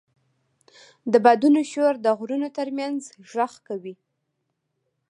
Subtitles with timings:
[1.11, 3.01] د بادونو شور د غرونو تر منځ
[3.33, 3.95] غږ کوي.